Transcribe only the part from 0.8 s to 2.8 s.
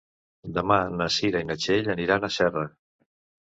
na Cira i na Txell aniran a Serra.